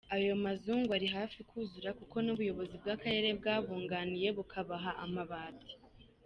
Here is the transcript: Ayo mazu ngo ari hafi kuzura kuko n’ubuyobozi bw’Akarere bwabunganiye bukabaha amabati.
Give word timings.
Ayo 0.15 0.31
mazu 0.43 0.73
ngo 0.81 0.91
ari 0.97 1.07
hafi 1.15 1.39
kuzura 1.49 1.89
kuko 1.99 2.15
n’ubuyobozi 2.25 2.73
bw’Akarere 2.81 3.29
bwabunganiye 3.39 4.27
bukabaha 4.37 4.91
amabati. 5.05 5.73